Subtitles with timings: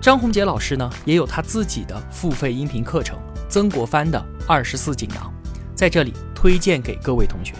[0.00, 3.18] 张宏杰老师呢，也有他自己的付费音频课程
[3.50, 4.18] 《曾国藩的
[4.48, 5.30] 二十四锦囊》，
[5.74, 7.52] 在这里推荐给各位同学。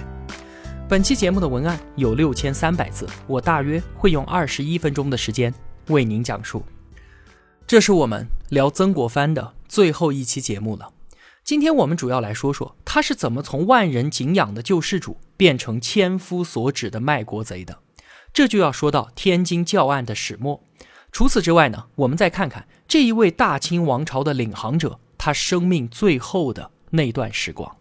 [0.88, 5.52] 本期节目的文案有六千三百字，我大约会用二十一分钟的时间
[5.88, 6.64] 为您讲述。
[7.66, 10.94] 这是我们聊曾国藩的最后一期节目了。
[11.44, 17.80] 今天我们主要来说说他是怎么从万人敬仰的救世主变成千夫所指的卖国贼的。
[18.32, 20.64] 这就要说到天津教案的始末。
[21.12, 27.76] 除此之外呢，我们再看看这一位大清王朝的领航者，他生命最后的那段时光。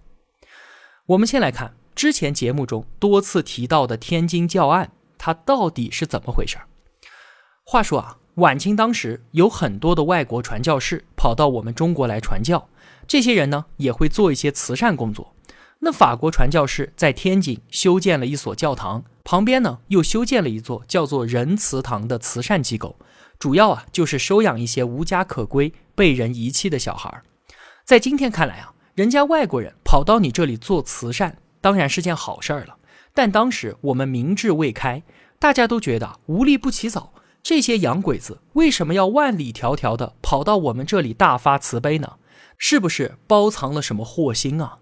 [1.08, 6.58] 我们先来看之前节目中多次提到的天津教案，它到底是怎么回事？
[7.64, 8.18] 话说啊。
[8.36, 12.70] 晚清当时有很多的外国传教士跑到我们中国来传教，
[13.06, 15.36] 这些人呢也会做一些慈善工作。
[15.80, 22.96] 那法国传教士在天津修建了一所教堂，旁边呢又修建了一座叫做仁慈堂的慈善机构，
[23.38, 27.22] 主要啊就是收养一些无家可归、被人遗弃的小孩。
[27.86, 32.78] 在今天看来啊，人家外国人跑到你这里做慈善，当然是件好事儿了。
[33.14, 35.04] 但当时我们民智未开，
[35.38, 37.14] 大家都觉得无利不起早。
[37.44, 42.14] 这些洋鬼子为什么要万里迢迢的跑到我们这里大发慈悲呢？
[42.58, 44.80] 是不是包藏了什么祸心啊？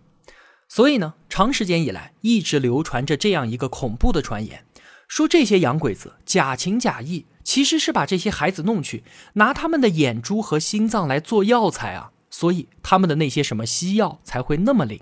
[0.68, 4.66] 所以呢，长时间以来一直流传着这样一个恐怖的传言，
[5.08, 15.00] 说这些洋鬼子假情假意，其实是把这些孩子弄去，拿他们的眼珠和心脏来做药材啊，所以他们的那些什么西药才会那么灵。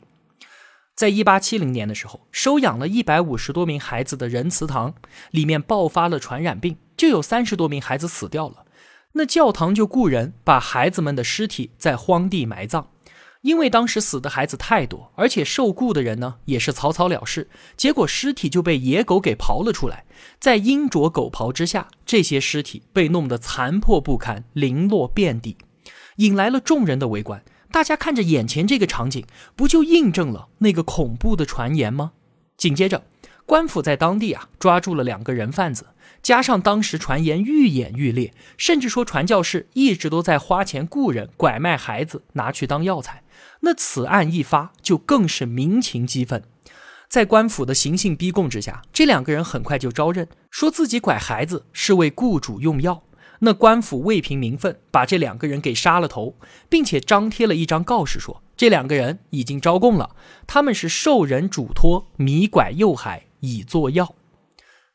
[0.95, 4.93] 在一八七零年的时候，收养了一百五十多名孩子的仁慈堂
[5.31, 8.63] 里面爆发了传染病，就有三十多名孩子死掉了。
[9.13, 12.87] 那教堂就雇人把孩子们的尸体在荒地埋葬，
[13.45, 17.47] 因为当时死的孩子太多，而且受雇的人呢也是草草了事，
[17.77, 20.03] 结果尸体就被野狗给刨了出来，
[20.39, 25.57] 在鹰啄狗刨之下，这些尸体被弄得残破不堪，零落遍地，
[26.15, 27.43] 引来了众人的围观。
[27.71, 29.23] 大家看着眼前这个场景，
[29.55, 32.13] 不就印证了那个恐怖的传言吗？
[32.57, 33.03] 紧接着，
[33.45, 35.85] 官府在当地啊抓住了两个人贩子，
[36.25, 43.21] 加上当时传言愈演愈烈，甚至说传教士一直都在花钱雇人拐卖孩子拿去当药材。
[43.59, 46.41] 那此案一发，就更是民情激愤。
[47.07, 53.03] 在官府的刑讯逼供之下，这两个人很快就招认，说自己拐孩子是为雇主用药。
[53.41, 56.35] 那官府为平民愤，把这两个人给杀了头，
[56.67, 60.15] 并且张贴了一张告示，说这两个人已经招供了，
[60.47, 64.15] 他们是受人嘱托迷拐幼孩以作药。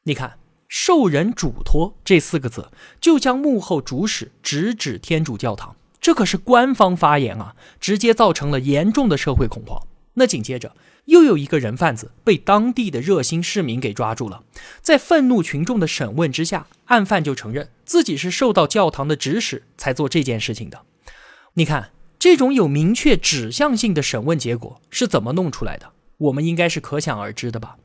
[0.03, 0.39] 你看
[0.71, 9.83] “受人嘱托”这四个字，就将幕后主使直指天主教堂，这可是官方发言啊，直接造成了严重的社会恐慌。
[10.15, 10.75] 那紧接着。
[11.07, 14.45] 又有一个人贩子被当地的热心市民给抓住了，
[14.81, 20.83] 在愤怒群众的审问之下，案犯就承认自己是受到教堂的指使才做这件事情的。
[21.55, 25.91] 你看，这种有明确指向性的审问结果是怎么弄出来的？
[26.19, 27.77] 我们应该是可想而知的吧？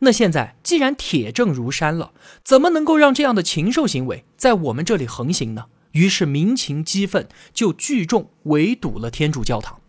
[0.00, 2.12] 那现在既然铁证如山了，
[2.44, 5.66] 怎么能够让这样的禽兽行为在我们这里横行呢？
[5.92, 9.80] 于是民情激愤，就聚众围堵了天主教堂。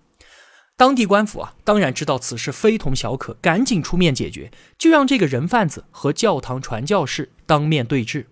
[0.76, 8.28] 当地官府啊，当然知道此事非同小可，赶紧出面解决，就让这个人贩子和教堂传教士当面对质。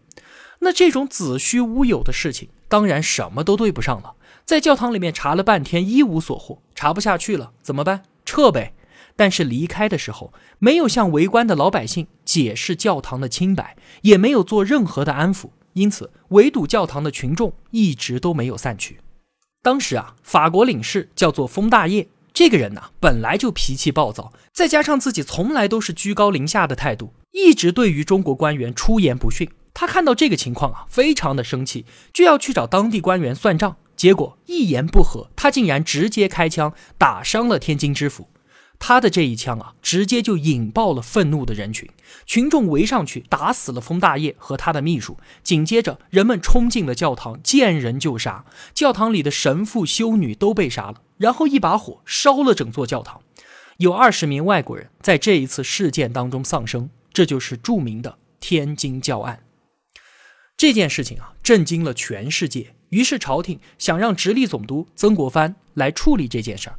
[0.60, 4.16] 那这种子虚乌有的事情，当然什么都对不上了。
[4.46, 8.04] 在教堂里面查了半天，一无所获，查不下去了，怎么办？
[8.26, 8.74] 撤呗。
[9.18, 19.00] 但是离开的时候，没有向围观的老百姓解释教堂的清白，也没有做任何的安抚，因此围堵教堂的群众一直都没有散去。
[19.62, 22.08] 当时啊，法国领事叫做封大业。
[22.32, 29.50] 这个人呢，本来就脾气暴躁，再加上自己从来都是居高临下的态度，一直对于中国官员出言不逊。
[29.74, 33.78] 他看到这个情况啊，非常的生气，就要去找当地官员算账。
[33.96, 38.28] 结果一言不合，他竟然直接开枪打伤了天津知府。
[38.80, 41.90] 他的这一枪啊，直接就引爆了愤怒的人群，
[42.26, 45.18] 群众围上去打死了封大业和他的秘书。
[45.44, 51.02] 紧接着，人们冲进了教堂，见人就杀，教堂里的神父、修女都被杀了。
[51.18, 53.22] 然后一把火烧了整座教堂，
[53.78, 59.44] 有二十名外国人在这一次事件当中丧生，这就是著名的天津教案。
[60.56, 66.78] 这件事情啊，震惊了全世界，于是朝廷想让直隶总督曾国藩来处理这件事儿。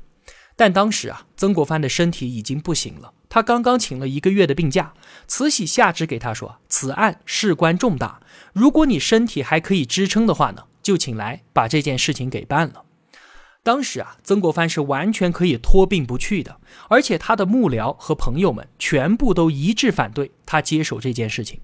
[0.59, 4.93] 但当时啊，曾国藩的身体已经不行了，他刚刚请了一个月的病假。
[5.29, 8.21] 慈禧下旨给他说：“此案事关重大，
[8.53, 12.83] 如果你身体还可以支撑的话呢，就请来把这件事情给办了。”
[13.63, 16.59] 当时啊，曾国藩是完全可以托病不去的，
[16.89, 21.61] 而且他的幕僚和朋友们全部都一致反对他接手这件事情。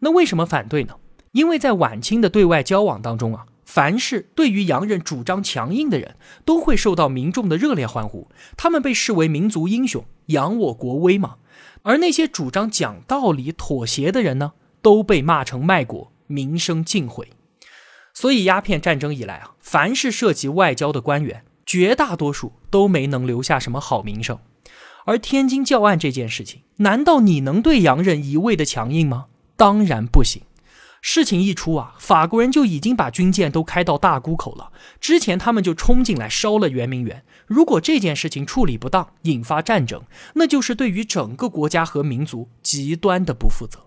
[0.00, 0.96] 那为什么反对呢？
[1.30, 3.46] 因为在晚清的对外交往当中啊。
[3.66, 11.34] 凡是对于洋人主张强硬的人，都会受到民众的热烈欢呼，他们被视为民族英雄，扬我国威嘛。
[11.82, 17.28] 而那些主张讲道理、妥协的人呢，都被骂成卖国，名声尽毁。
[18.14, 24.38] 所以鸦片战争以来啊，凡是涉及外交的官员，绝大多数都没能留下什么好名声。
[25.04, 29.26] 而天津教案这件事情，难道你能对洋人一味的强硬吗？
[29.56, 30.42] 当然不行。
[31.00, 34.72] 事情一出啊，法国人就已经把军舰都开到大沽口了。
[35.00, 37.24] 之前他们就冲进来烧了圆明园。
[37.46, 40.02] 如果这件事情处理不当，引发战争，
[40.34, 43.86] 那就是对于整个国家和民族极端的不负责。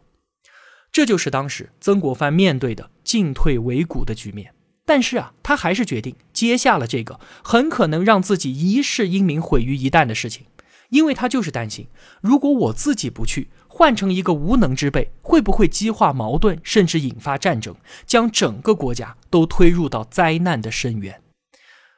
[0.92, 4.54] 这就是当时曾国藩面对的进退维谷的局面。
[4.86, 10.48] 但是啊，他还是决定接下了这个很可能让自己一世英名毁于一旦的事情，
[10.90, 11.88] 因为他就是担心，
[12.22, 13.50] 如果我自己不去。
[13.72, 17.76] 换成一个无能之辈，会不会激化矛盾，甚至引发战争，
[18.06, 21.22] 将整个国家都推入到灾难的深渊？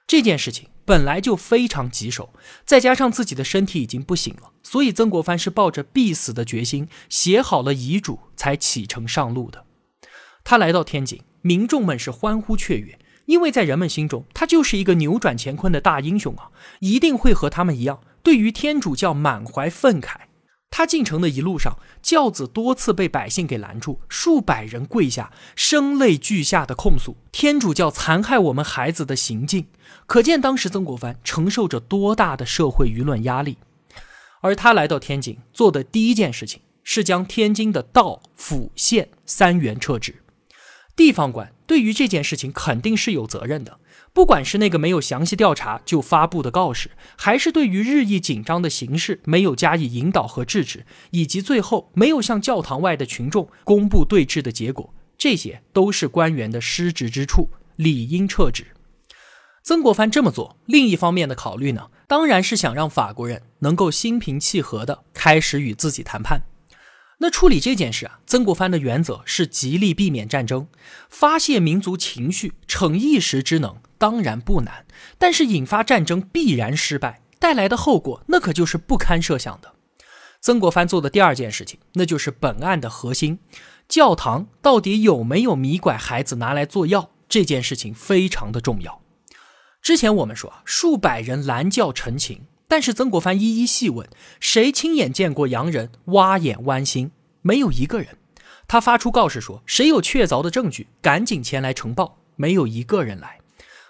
[0.06, 2.34] 这件事情本来就非常棘手，
[2.66, 9.66] 再加上自己的身体已经不行了，所以曾国藩是抱着必死的决心，写好了遗嘱才启程上路的。
[10.44, 16.52] 他来到天津，民众们是欢呼雀跃，因为在人们心中，他就是一个扭转乾坤的大英雄啊，
[16.82, 20.16] 一定会和他们一样，对于天主教满怀愤慨。
[20.74, 29.68] 他进城的一路上，轿子多次被百姓给拦住，数百人跪下，声泪俱下的控诉天主教残害我们孩子的行径，
[30.06, 33.58] 可见当时曾国藩承受着多大的社会舆论压力。
[34.40, 40.16] 而他来到天津做的第一件事情，是将天津的道、府、县三元撤职。
[41.02, 43.80] 地方官对于这件事情肯定是有责任的。
[44.14, 58.68] 不管是那个没有详细调查就发布的告示，还是对于日益紧张的形势没有加以引导和制止，以及最后没有向教堂外的群众公布对峙的结果，这些都是官员的失职之处，理应撤职。
[59.64, 66.44] 曾国藩这么做，另一方面的考虑呢，当然是想让法国人能够心平气和地开始与自己谈判。
[67.24, 70.68] 那处理这件事啊，曾国藩的原则是极力避免战争，
[71.08, 73.78] 发泄民族情绪，逞一时之能。
[74.00, 74.88] 当然不难，
[75.20, 79.74] 但是引发战争必然失败，带来的后果那可就是不堪设想的。
[80.42, 83.38] 曾国藩做的第二件事情，那就是本案的核心：
[83.88, 87.12] 教堂到底有没有迷拐孩子拿来做药？
[87.30, 89.00] 这件事情非常的重要。
[89.84, 94.08] 之前我们说数百人拦轿陈情，但是曾国藩一一细问，
[94.40, 97.12] 谁亲眼见过洋人挖眼剜心？
[97.42, 98.16] 没有一个人。
[98.66, 102.20] 他发出告示说，谁有确凿的证据，赶紧前来呈报。
[102.38, 103.40] 没有一个人来。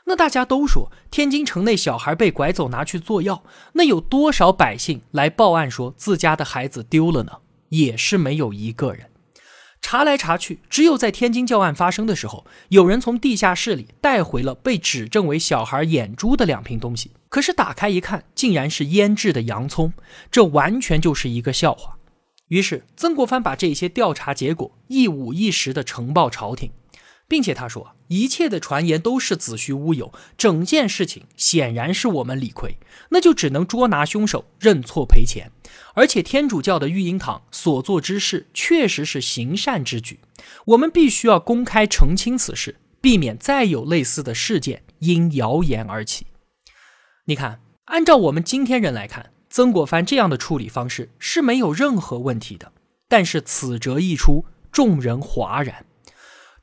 [0.06, 3.44] 那大家都说天津城内小孩被拐走拿去做药，
[3.74, 7.34] 那有多少百姓来报案说自家的孩子丢了呢？
[7.70, 9.11] 也是没有一个人。
[9.82, 17.12] 查来查去，只有在天津教案发生的时候，有人从地下室里带回了被指证为小孩眼珠的两瓶东西。
[17.28, 19.92] 可是打开一看，竟然是腌制的洋葱，
[20.32, 21.98] 这完全就是一个笑话。
[22.48, 26.72] 于是曾国藩把这些调查结果一五一十的呈报朝廷。
[27.32, 32.78] 并且他说，一切的传言都是子虚乌有，整件事情显然是我们理亏，
[33.12, 35.50] 那就只能捉拿凶手，认错赔钱。
[35.94, 40.20] 而且天主教的育婴堂所做之事确实是行善之举，
[40.66, 46.28] 我们必须要公开澄清此事，避免再有类似的事件因谣言而起。
[47.28, 52.74] 你看，按照我们今天人来看，曾国藩这样的处理方式是没有任何问题的。
[53.08, 55.86] 但是此折一出，众人哗然。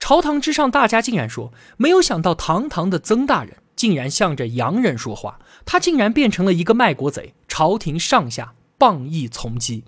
[0.00, 7.34] 朝堂之上，大家竟然说，没有想到堂堂的曾大人竟然向着洋人说话，他竟然变成了一个卖国贼。
[7.48, 9.82] 朝廷上下谤议从击，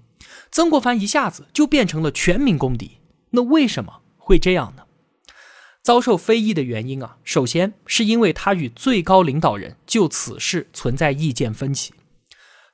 [0.50, 2.98] 曾国藩一下子就变成了全民公敌。
[3.30, 4.82] 那为什么会这样呢？
[5.82, 11.94] 遭受非议的原因啊，首先是因为他与最高领导人就此事存在意见分歧。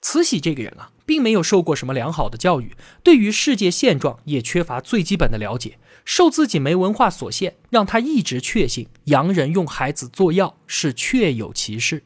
[0.01, 5.79] 慈禧这个人啊，并没有受过什么良好的教育，对于世界现状也缺乏最基本的了解。
[6.07, 12.05] 受自己没文化所限，让他一直确信洋人用孩子做药是确有其事。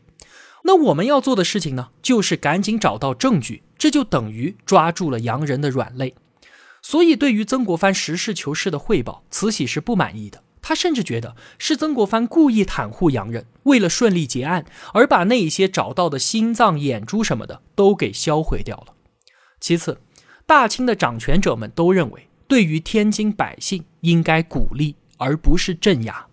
[0.64, 6.14] 那我们要做的事情呢，就是赶紧找到证据，这就等于抓住了洋人的软肋。
[6.82, 10.42] 所以，对于曾国藩实事求是的汇报，慈禧是不满意的。
[10.62, 14.64] 他甚至觉得是曾国藩故意袒护洋人，为了顺利结案，
[14.94, 18.94] 而把那些找到的心脏、眼珠什么的都给销毁掉了。
[19.60, 20.00] 其次，
[20.46, 26.26] 大清的掌权者们都认为，对于天津百姓应该鼓励，而不是镇压。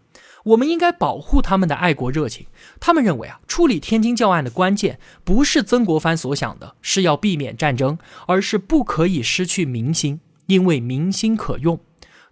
[0.45, 2.47] 我们应该保护他们的爱国热情。
[2.79, 11.79] 他们认为啊，处理天津教案的关键不是曾国藩所想的，是要避免战争，而是不可以失去民心，因为民心可用。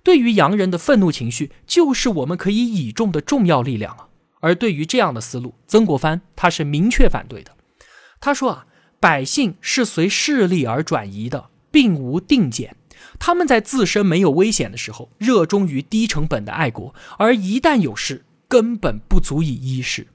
[0.01, 4.07] 对于洋人的愤怒情绪，就是我们可以倚重的重要力量啊。
[4.39, 7.51] 而对于这样的思路，曾国藩他是明确反对的。
[8.19, 8.65] 他说啊，
[8.99, 12.75] 百姓是随势力而转移的，并无定见。
[13.19, 20.07] 他们在自身没有危险的时候，热衷于低成本的爱国；而一旦有事，根本不足以医事。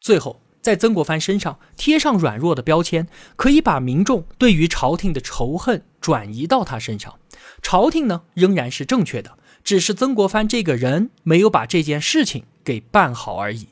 [0.00, 7.18] 最后，在曾国藩身上贴上软弱的标签，可以把民众对于朝廷的仇恨转移到他身上。
[7.60, 13.68] 朝廷呢，仍然是正确的，只是曾国藩这个人没有把这件事情给办好而已。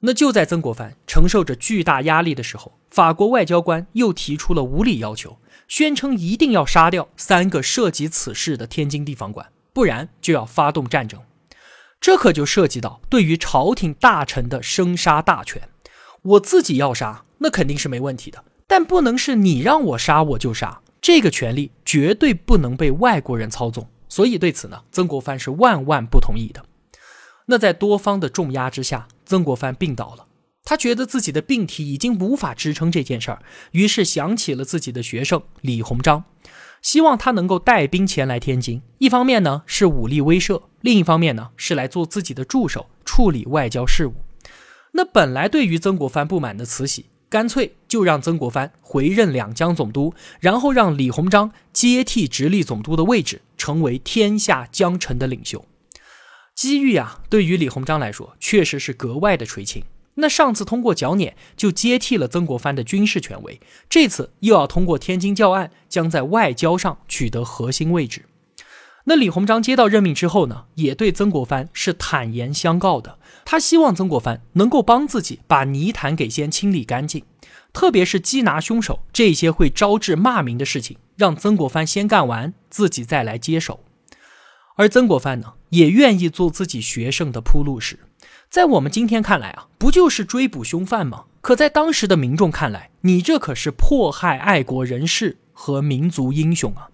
[0.00, 5.38] 那就在曾国藩承受着巨大压力的时候，法国外交官又提出了无理要求。
[5.68, 11.20] 宣称一定要杀掉三个涉及此事的天津地方官，不然就要发动战争。
[12.00, 15.68] 这可就涉及到对于朝廷大臣的生杀大权。
[16.22, 23.88] 我自己要杀，那肯定是没问题的，但不能是你让我杀我就杀，这个权利绝对不能被外国人操纵。
[24.08, 26.64] 所以对此呢，曾国藩是万万不同意的。
[27.46, 30.25] 那在多方的重压之下，曾国藩病倒了。
[30.66, 36.24] 他觉得自己的病体已经无法支撑这件事儿，于是想起了自己的学生李鸿章，
[36.82, 38.82] 希望他能够带兵前来天津。
[38.98, 44.14] 一方面呢是武力威慑，另一方面呢是来做自己的助手，处理外交事务。
[44.92, 55.64] 那本来对于曾国藩不满的慈禧，干脆就让曾国藩回任两江总督，然后让李鸿章接替直隶总督的位置，成为天下江臣的领袖。
[56.56, 59.84] 机遇啊，对于李鸿章来说，确实是格外的垂青。
[60.16, 68.24] 那上次通过剿捻就接替了曾国藩的军事权威，这次又要通过天津教案，将在外交上取得核心位置。
[69.04, 77.22] 那李鸿章接到任命之后呢，也对曾国藩是坦言相告的，他希望曾国藩能够帮自己把泥潭给先清理干净，
[77.72, 83.78] 特别是缉拿凶手这些会招致骂名的事情，让曾国藩先干完，自己再来接手。
[84.76, 88.00] 而曾国藩呢，也愿意做自己学生的铺路石。
[88.48, 91.24] 在我们今天看来啊，不就是追捕凶犯吗？
[91.40, 96.88] 可在当时的民众看来，你这可是迫害爱国人士和民族英雄啊！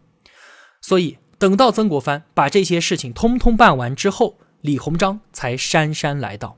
[0.80, 6.56] 所以，等到曾国藩把这些事情通通办完之后，李鸿章才姗姗来到，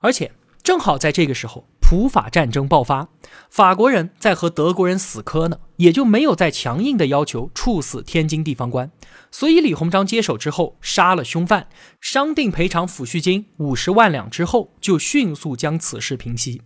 [0.00, 0.30] 而且
[0.62, 1.66] 正好在这个时候。
[1.92, 3.10] 普法战争爆发，
[3.50, 8.90] 法国人在和德国人死磕呢，也就没有再强硬的要求处死天津地方官。
[9.30, 11.68] 所以李鸿章接手之后，杀了凶犯，
[12.00, 16.62] 商定赔偿抚恤金五十万两之后，就迅速将此事平息。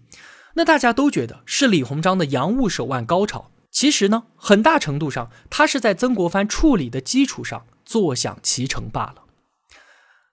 [0.54, 9.24] 那大家都觉得是李鸿章的洋务手腕高潮，其实呢，很大程度上他是在曾国藩处理的基础上坐享其成罢了。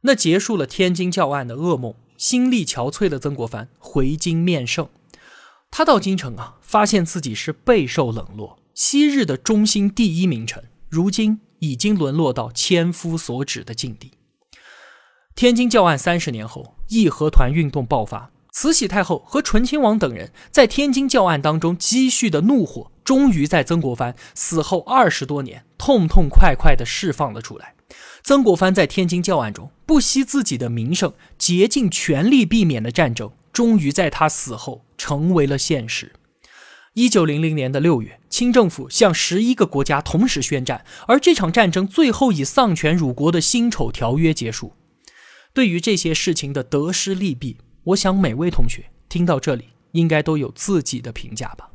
[0.02, 1.96] 那结束了天津教案的噩梦。
[2.18, 4.90] 心力憔悴的曾国藩回京面圣，
[5.72, 8.60] 他到京城啊，发现自己是备受冷落。
[8.74, 14.12] 昔日的中兴第一名臣，如今已经沦落到千夫所指的境地。
[15.36, 27.76] 天津教案三十年后，义和团运动爆发，慈禧太后和醇亲王等人在天津教案当中积蓄的怒火，终于在曾国藩死后二十多年，痛痛快快地释放了出来。
[28.24, 36.14] 曾国藩在天津教案中不惜自己的名声，竭尽全力避免的战争，终于在他死后成为了现实。
[36.94, 44.74] 一九零零年的六月，清政府向十一个国家同时宣战，而这场战争最后以丧权辱国的辛丑条约结束。
[45.54, 51.72] 对于这些事情的得失利弊，我想每位同学听到这里应该都有自己的评价吧。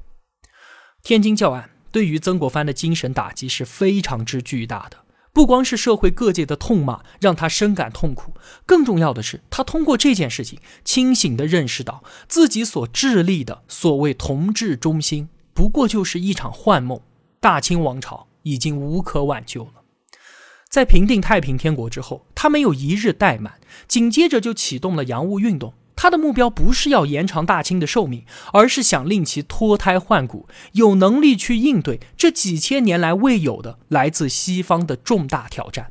[1.03, 4.97] 天津教案对于曾国藩的精神打击是非常之巨大的。
[5.39, 8.35] 不光是社会各界的痛骂让他深感痛苦，
[8.67, 17.01] 更重要的是，他通过这件事情清醒地认识到自己所致力的所谓同治中兴，不过就是一场幻梦。
[17.39, 19.75] 大清王朝已经无可挽救了。
[20.69, 25.73] 在平定太平天国之后，他没有一日怠慢，紧接着就启动了洋务运动。
[26.01, 35.91] 他的目标不是要延长大清的寿命，而是想令其脱胎换骨，有能力去应对这几千年来未有的来自西方的重大挑战。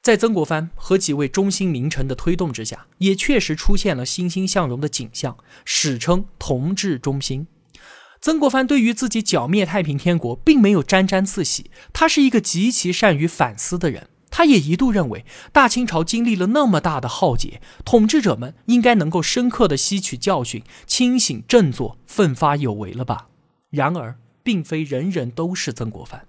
[0.00, 7.46] 在曾国藩和几位中心名臣的推动之下，也确实出现了欣欣向荣的景象，史称“同治中兴”。
[8.22, 14.08] 曾国藩对于自己剿灭太平天国并没有沾沾自喜，他是一个极其善于反思的人。
[14.36, 23.28] 他也一度认为，大清朝经历了那么大的浩劫，统治者们应该能够深刻的吸取教训，清醒振作，奋发有为了吧？
[23.70, 26.26] 然而，并非人人都是曾国藩，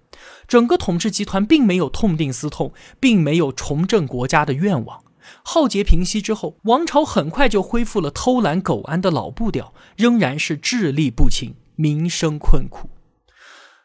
[0.48, 2.72] 整个统治集团并没有痛定思痛，
[3.02, 5.04] 并没有重振国家的愿望。
[5.44, 12.90] 浩劫平息之后，王朝很快就恢复了偷懒苟安的老步调，仍然是智力不清，民生困苦。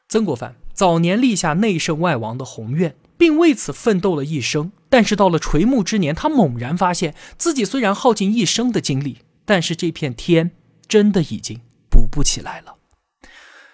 [0.09, 2.97] 曾国藩早年立下内圣外王的宏愿。
[3.19, 10.51] 并为此奋斗了一生，但是到了垂暮之年，他猛然发现自己虽然耗尽一生的精力，但是这片天
[10.89, 12.79] 真的已经补不起来了。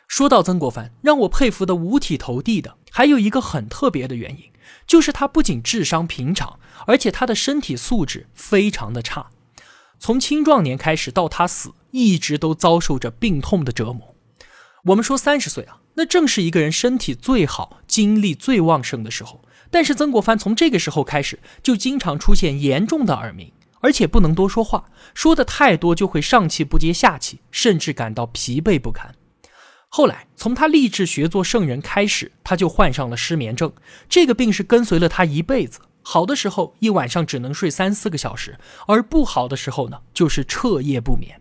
[0.07, 4.51] 说到曾国藩，让我佩服的五体投地的，还有一个很特别的原因，
[4.87, 9.31] 就是他不仅智商平常，而且他的身体素质非常的差，
[9.99, 14.15] 从青壮年开始到他死，一直都遭受着病痛的折磨。
[14.85, 15.79] 我们说三十岁啊。
[15.99, 19.43] 那正是一个人身体最好、精力最旺盛的时候。
[19.69, 23.51] 但是曾国藩从这个时候开始，就经常出现严重的耳鸣，
[23.81, 29.13] 而且不能多说话，说的太多就会上气不接下气，甚至感到疲惫不堪。
[29.89, 33.73] 后来从他立志学做圣人开始，他就患上了失眠症，
[34.09, 35.81] 这个病是跟随了他一辈子。
[36.03, 41.38] 好的时候一晚上只能睡三四个小时，而不好的时候呢，就是彻夜不眠。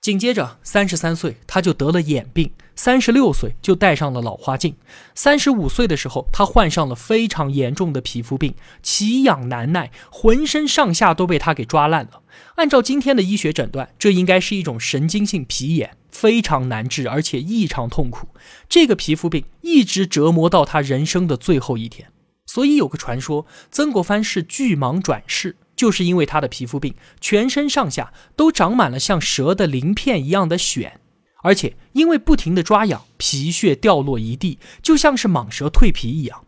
[0.00, 4.76] 紧接着，三十三岁他就得了眼病，三十六岁就戴上了老花镜，
[5.16, 12.22] 三十五岁的时候，他患上了非常严重的皮肤病，奇痒难耐，浑身上下都被他给抓烂了。
[12.54, 18.28] 按照今天的医学诊断，这应该是一种神经性皮炎，非常难治，而且异常痛苦。
[18.68, 22.12] 这个皮肤病一直折磨到他人生的最后一天。
[22.46, 25.56] 所以有个传说，曾国藩是巨蟒转世。
[25.76, 30.92] 就是因为他的皮肤病，全身上下都长满了像蛇的鳞片一样的癣，
[31.42, 36.42] 而且因为不停的抓痒，皮屑掉落一地，就像是蟒蛇蜕皮一样。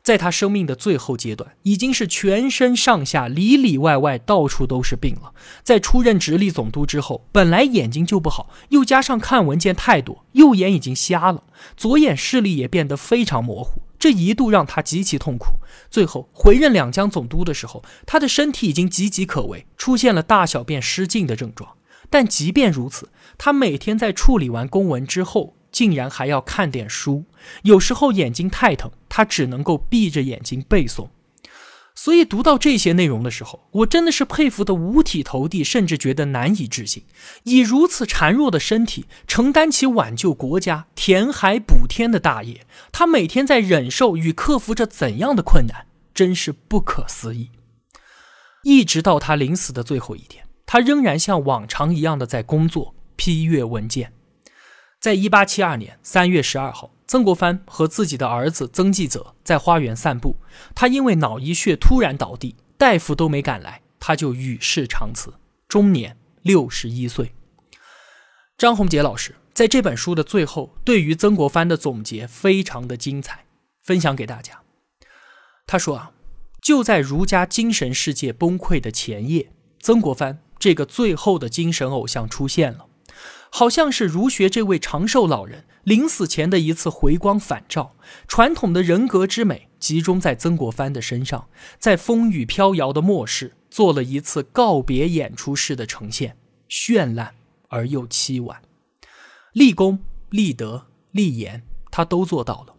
[0.00, 5.34] 在他生命的最后阶段，已经是全身上下里里外外到处都是病了。
[5.62, 11.42] 在出任直隶总督之后，本来眼睛就不好，又加上看文件太多，右眼已经瞎了，
[11.76, 13.82] 左眼视力也变得非常模糊。
[13.98, 15.54] 这一度让他极其痛苦。
[15.90, 21.74] 最后回任两江总督的时候，他的身体已经岌岌可危，出现了大小便失禁的症状。
[22.10, 27.24] 但即便如此，他每天在处理完公文之后，竟然还要看点书。
[27.62, 31.08] 有时候眼睛太疼，他只能够闭着眼睛背诵。
[32.00, 37.02] 所以读到这些内容的时候，我真的是佩服的五体投地，甚至觉得难以置信。
[37.42, 47.50] 以如此孱弱的身体，承担起挽救国家、填海补天的大业，他每天在忍受与克服着怎样的困难，真是不可思议。
[48.62, 54.12] 一直到他临死的最后一天，他仍然像往常一样的在工作、批阅文件。
[55.00, 56.92] 在一八七二年三月十二号。
[57.08, 60.36] 曾国藩和自己的儿子曾纪泽在花园散步，
[60.74, 65.32] 他因为脑溢血突然倒地，大夫都没赶来，他就与世长辞，
[65.66, 67.32] 终年六十一岁。
[68.58, 73.46] 张宏杰老师在这本书的最后，对于曾国藩的总结非常的精彩，
[73.82, 74.60] 分享给大家。
[75.66, 76.12] 他说啊，
[76.60, 82.84] 就在儒家精神世界崩溃的前夜，曾国藩这个最后的精神偶像出现了。
[83.50, 87.94] 好像是儒学这位长寿老人临死前的一次回光返照，
[88.26, 91.48] 传统的人格之美集中在曾国藩的身上，
[91.78, 96.36] 在风雨飘摇的末世做了一次告别演出式的呈现，
[96.68, 97.34] 绚烂
[97.68, 98.60] 而又凄婉。
[99.54, 102.74] 立功、立德、立言，他都做到了。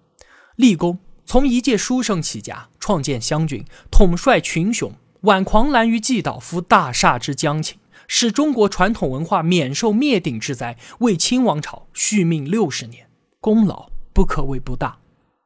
[0.56, 7.80] 立功，从一介书生起家，创建湘军，统帅群雄，挽狂澜于既倒，扶大厦之将倾。
[8.12, 13.08] 使中国传统文化免受灭顶之灾，为清王朝续命六十年，
[13.40, 14.98] 功劳不可谓不大。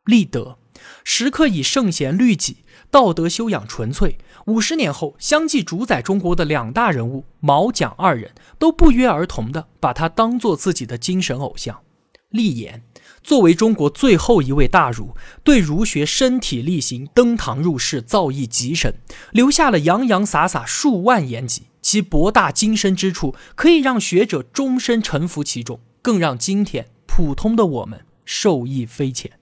[0.06, 0.58] 立德，
[1.04, 4.18] 时刻以圣贤律己，道德修养纯粹。
[4.46, 11.82] 五十年后，相继主宰中国的两大人物毛蒋二人都不约而同的把他当做自己的精神偶像。
[12.30, 12.82] 立言，
[13.22, 18.94] 作为中国最后一位大儒，对儒学身体力行，登堂入室，造诣极深，
[19.34, 21.64] 留下了洋洋洒洒数万言集。
[21.84, 29.34] 其博大精深之处，可以让学者终身臣服其中，更让今天普通的我们受益匪浅。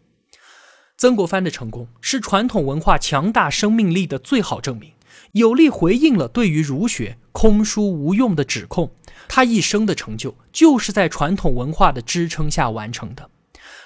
[0.98, 4.92] 曾国藩的成功是传统文化强大生命力的最好证明，
[5.34, 8.92] 有力回应了对于儒学空疏无用的指控。
[9.28, 13.30] 他一生的成就，就是在传统文化的支撑下完成的。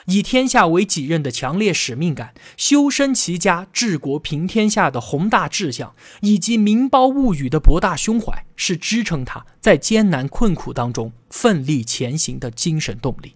[0.06, 13.36] 以天下为己任的强烈使命感，修身齐家治国平天下的宏大志向，以及民胞物语的博大胸怀，是支撑他在艰难困苦当中奋力前行的精神动力。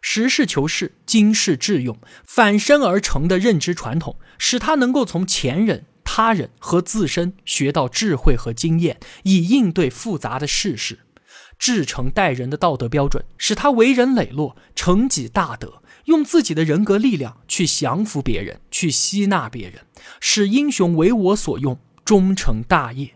[0.00, 11.00] 实事求是、经世致用、反身而成的认知传统，使他能够从前人、他人和自身学到智慧和经验，以应对复杂的世事。
[11.58, 19.80] 至诚待人的道德标准，使他为人磊落，成己大德，用自己的人格力量去降服别人，去吸纳别人，
[20.20, 23.14] 使英雄为我所用，终成大业。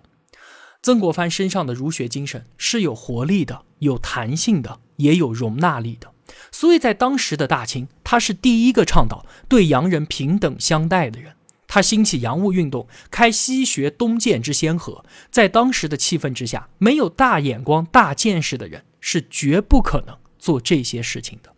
[0.80, 6.12] 曾国藩身上的儒学精神是有活力的、有弹性的，也有容纳力的，
[6.50, 11.34] 所以在当时的大清，他是第一个倡导对洋人平等相待的人。
[11.66, 21.52] 他兴起洋务运动，开西学东渐之先河，在当时的气氛之下，没有大眼光、大见识的人是绝不可能做这些事情的。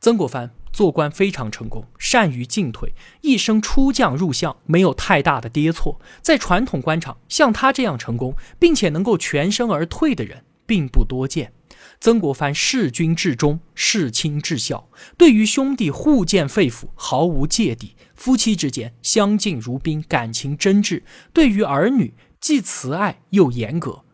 [0.00, 6.00] 曾国藩做官非常成功，善于进退，一生出将入相，没有太大的跌错。
[6.22, 11.52] 在传统官场，像他这样成功，并且能够全身而退的人，并不多见。
[12.00, 21.02] 曾国藩事君至忠，事亲至孝，对于兄弟互见肺腑，毫无芥蒂；夫妻之间相敬如宾，感情真挚；
[21.34, 24.04] 对于儿女既慈爱又严格。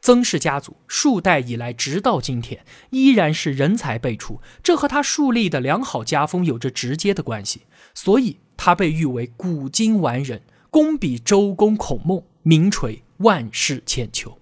[0.00, 7.62] 曾氏家族数代以来，直到今天依然是人才辈出，这和他树立的良好家风有着直接的关系。
[7.94, 14.38] 所以，他被誉为古今完人，功比周公孔孟，名垂万世千秋。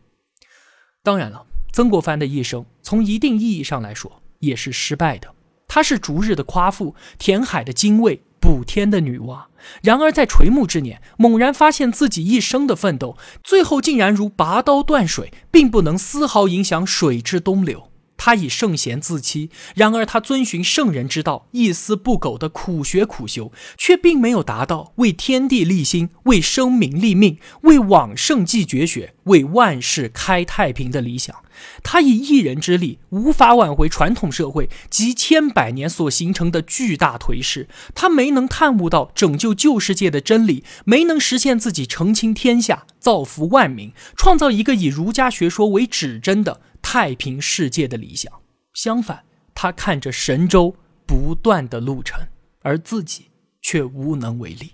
[1.03, 1.44] 当然了。
[1.71, 5.33] 曾国藩的一生，从一定意义上来说，也是失败的。
[5.68, 9.44] 他是逐日的夸父，填海的精卫，补天的女娲。
[9.83, 17.88] 然而在垂暮之年，猛然发现自己一生的奋斗，最后竟然如拔刀断水，并不能丝毫影响水之东流。
[18.18, 31.35] 他以圣贤自欺，然而他遵循圣人之道，一丝不苟的苦学苦修，却并没有达到为天地立心、为生民立命、为往圣继绝学、为万世开太平的理想。
[31.83, 46.61] 他以一人之力无法挽回传统社会及千百年所形成的巨大颓势，他没能探悟到拯救旧世界的真理，没能实现自己澄清天下、造福万民、创造一个以儒家学说为指针的。
[46.83, 48.33] 太平世界的理想，
[48.75, 50.75] 相反，他看着神州
[51.07, 52.21] 不断的路程，
[52.62, 54.73] 而自己却无能为力。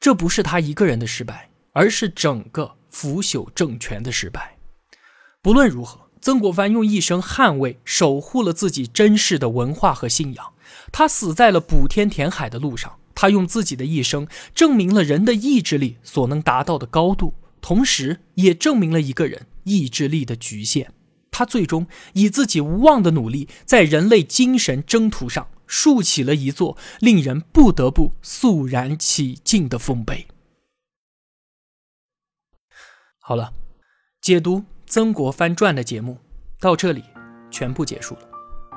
[0.00, 4.56] 这不是他一个人的失败，而是整个腐朽政权的失败。
[5.42, 10.52] 不论如何，曾国藩用一生捍卫、守护了自己珍视的文化和信仰。
[10.90, 19.46] 他死在了补天填海的路上，他用自己的一生证明了人的意志力所能达到的高度，同时也证明了一个人。
[19.68, 20.88] 意志力的局限，
[21.30, 30.26] 他最终以自己无望的努力，在人类精神征途上竖起了一座令人不得不肃然起敬的丰碑。
[33.20, 33.52] 好了，
[34.22, 36.18] 解读《曾国藩传》的节目
[36.58, 37.04] 到这里
[37.50, 38.22] 全部结束了。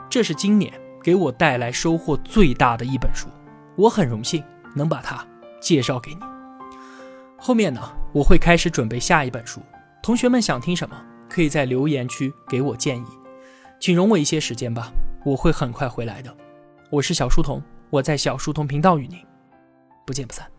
[0.10, 3.30] 这是今年给我带来收获最大的一本书，
[3.78, 4.44] 我很荣幸
[4.76, 5.26] 能把它
[5.62, 6.20] 介绍给你。
[7.38, 7.82] 后面呢，
[8.14, 9.62] 我会开始准备下一本书。
[10.02, 13.06] 同学们想听什么，可以在留言区给我建议，
[13.80, 14.92] 请容我一些时间吧，
[15.24, 16.36] 我会很快回来的。
[16.90, 17.62] 我是小书童，
[17.92, 19.20] 我在小书童频道与您
[20.04, 20.51] 不见不散。